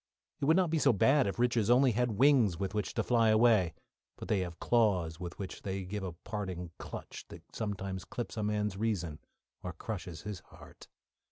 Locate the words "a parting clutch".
6.01-7.27